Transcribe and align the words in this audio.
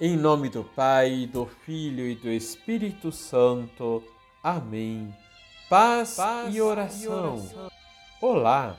Em 0.00 0.16
nome 0.16 0.48
do 0.48 0.64
Pai, 0.64 1.28
do 1.32 1.46
Filho 1.64 2.04
e 2.08 2.16
do 2.16 2.28
Espírito 2.28 3.12
Santo. 3.12 4.02
Amém. 4.42 5.14
Paz, 5.70 6.16
paz 6.16 6.52
e, 6.52 6.60
oração. 6.60 7.02
e 7.04 7.08
oração. 7.08 7.70
Olá, 8.20 8.76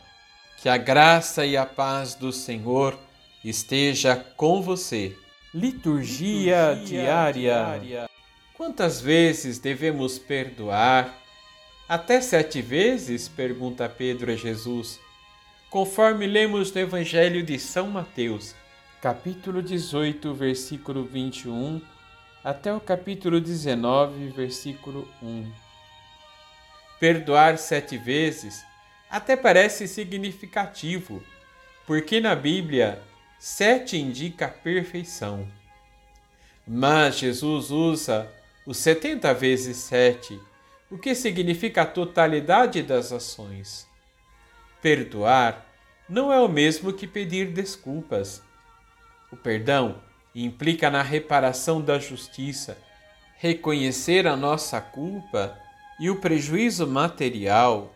que 0.58 0.68
a 0.68 0.76
graça 0.76 1.46
e 1.46 1.56
a 1.56 1.66
paz 1.66 2.16
do 2.16 2.34
Senhor 2.34 3.00
esteja 3.46 4.18
com 4.36 4.62
você. 4.62 5.16
Liturgia, 5.54 6.74
Liturgia 6.74 7.02
diária. 7.02 7.32
diária. 7.32 8.10
Quantas 8.54 9.00
vezes 9.00 9.58
devemos 9.58 10.20
perdoar? 10.20 11.18
Até 11.88 12.20
sete 12.20 12.62
vezes? 12.62 13.30
pergunta 13.30 13.88
Pedro 13.88 14.34
a 14.34 14.36
Jesus, 14.36 15.00
conforme 15.70 16.28
lemos 16.28 16.74
no 16.74 16.82
Evangelho 16.82 17.42
de 17.42 17.58
São 17.58 17.88
Mateus 17.88 18.54
capítulo 19.06 19.62
18, 19.62 20.34
versículo 20.34 21.04
21, 21.04 21.80
até 22.44 22.74
o 22.74 22.80
capítulo 22.80 23.40
19, 23.40 24.30
versículo 24.30 25.08
1. 25.22 25.48
Perdoar 27.00 27.60
sete 27.60 28.00
vezes 28.00 28.66
até 29.08 29.38
parece 29.38 29.88
significativo, 29.88 31.22
porque 31.86 32.20
na 32.20 32.36
Bíblia 32.36 33.00
sete 33.38 33.96
indica 33.96 34.48
a 34.48 34.50
perfeição. 34.50 35.48
Mas 36.68 37.20
Jesus 37.20 37.70
usa 37.70 38.28
os 38.66 38.78
70 38.78 39.32
vezes 39.36 39.78
sete, 39.78 40.42
o 40.90 40.98
que 40.98 41.14
significa 41.14 41.84
a 41.84 41.86
totalidade 41.86 42.82
das 42.82 43.12
ações. 43.12 43.88
Perdoar 44.82 45.64
não 46.10 46.34
é 46.34 46.40
o 46.40 46.50
mesmo 46.50 46.92
que 46.92 47.06
pedir 47.06 47.52
desculpas 47.52 48.42
o 49.36 49.38
perdão 49.38 49.98
implica 50.34 50.90
na 50.90 51.02
reparação 51.02 51.82
da 51.82 52.00
justiça, 52.00 52.78
reconhecer 53.38 54.26
a 54.26 54.36
nossa 54.36 54.80
culpa 54.80 55.60
e 56.00 56.10
o 56.10 56.22
prejuízo 56.22 56.88
material 56.88 57.94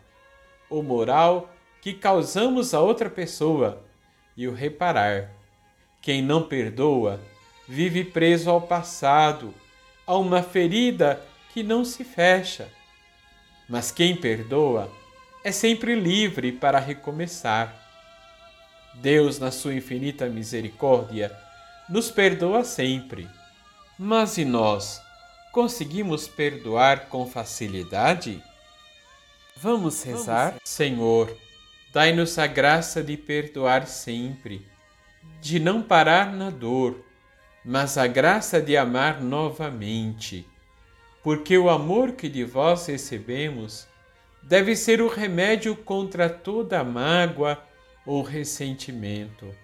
ou 0.68 0.82
moral 0.82 1.50
que 1.80 1.94
causamos 1.94 2.74
a 2.74 2.80
outra 2.80 3.08
pessoa 3.08 3.82
e 4.36 4.46
o 4.46 4.52
reparar. 4.52 5.30
Quem 6.02 6.20
não 6.20 6.42
perdoa 6.42 7.18
vive 7.66 8.04
preso 8.04 8.50
ao 8.50 8.60
passado, 8.60 9.54
a 10.06 10.16
uma 10.16 10.42
ferida 10.42 11.22
que 11.52 11.62
não 11.62 11.84
se 11.86 12.04
fecha. 12.04 12.68
Mas 13.66 13.90
quem 13.90 14.14
perdoa 14.14 14.90
é 15.42 15.50
sempre 15.50 15.94
livre 15.94 16.52
para 16.52 16.78
recomeçar. 16.78 17.89
Deus, 19.00 19.38
na 19.38 19.50
sua 19.50 19.74
infinita 19.74 20.26
misericórdia, 20.26 21.34
nos 21.88 22.10
perdoa 22.10 22.64
sempre. 22.64 23.26
Mas 23.98 24.36
e 24.36 24.44
nós? 24.44 25.00
Conseguimos 25.52 26.28
perdoar 26.28 27.08
com 27.08 27.26
facilidade? 27.26 28.42
Vamos 29.56 30.02
rezar? 30.02 30.50
Vamos. 30.50 30.62
Senhor, 30.64 31.34
dai-nos 31.92 32.38
a 32.38 32.46
graça 32.46 33.02
de 33.02 33.16
perdoar 33.16 33.86
sempre, 33.86 34.66
de 35.40 35.58
não 35.58 35.82
parar 35.82 36.32
na 36.32 36.50
dor, 36.50 37.02
mas 37.64 37.96
a 37.96 38.06
graça 38.06 38.60
de 38.60 38.76
amar 38.76 39.20
novamente, 39.22 40.46
porque 41.22 41.56
o 41.56 41.70
amor 41.70 42.12
que 42.12 42.28
de 42.28 42.44
vós 42.44 42.86
recebemos 42.86 43.88
deve 44.42 44.76
ser 44.76 45.00
o 45.00 45.08
remédio 45.08 45.74
contra 45.74 46.28
toda 46.28 46.84
mágoa 46.84 47.69
ou 48.04 48.22
ressentimento. 48.22 49.54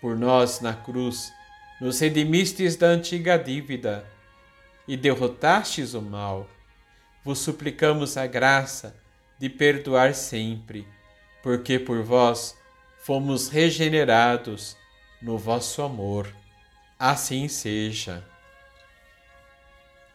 Por 0.00 0.16
nós 0.16 0.60
na 0.60 0.74
cruz, 0.74 1.32
nos 1.80 2.00
redimistes 2.00 2.76
da 2.76 2.86
antiga 2.86 3.36
dívida 3.36 4.06
e 4.86 4.96
derrotastes 4.96 5.94
o 5.94 6.02
mal. 6.02 6.48
Vos 7.24 7.38
suplicamos 7.38 8.16
a 8.16 8.26
graça 8.26 8.96
de 9.38 9.48
perdoar 9.48 10.14
sempre, 10.14 10.86
porque 11.42 11.78
por 11.78 12.02
vós 12.02 12.56
fomos 12.98 13.48
regenerados 13.48 14.76
no 15.20 15.36
vosso 15.36 15.82
amor. 15.82 16.32
Assim 16.98 17.48
seja. 17.48 18.24